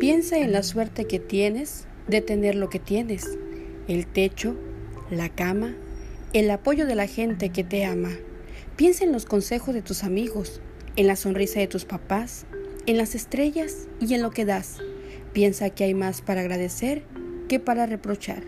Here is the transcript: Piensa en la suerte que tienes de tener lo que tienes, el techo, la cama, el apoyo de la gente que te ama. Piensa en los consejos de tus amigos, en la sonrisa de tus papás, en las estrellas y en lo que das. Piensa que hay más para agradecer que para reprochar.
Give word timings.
Piensa 0.00 0.36
en 0.36 0.52
la 0.52 0.62
suerte 0.62 1.06
que 1.06 1.18
tienes 1.18 1.86
de 2.06 2.20
tener 2.20 2.54
lo 2.54 2.68
que 2.68 2.78
tienes, 2.78 3.38
el 3.88 4.06
techo, 4.06 4.54
la 5.10 5.30
cama, 5.30 5.74
el 6.34 6.50
apoyo 6.50 6.84
de 6.84 6.94
la 6.94 7.06
gente 7.06 7.48
que 7.48 7.64
te 7.64 7.86
ama. 7.86 8.10
Piensa 8.76 9.04
en 9.04 9.12
los 9.12 9.24
consejos 9.24 9.72
de 9.72 9.80
tus 9.80 10.04
amigos, 10.04 10.60
en 10.96 11.06
la 11.06 11.16
sonrisa 11.16 11.60
de 11.60 11.66
tus 11.66 11.86
papás, 11.86 12.44
en 12.84 12.98
las 12.98 13.14
estrellas 13.14 13.88
y 13.98 14.12
en 14.12 14.20
lo 14.20 14.32
que 14.32 14.44
das. 14.44 14.80
Piensa 15.32 15.70
que 15.70 15.84
hay 15.84 15.94
más 15.94 16.20
para 16.20 16.42
agradecer 16.42 17.02
que 17.48 17.58
para 17.58 17.86
reprochar. 17.86 18.42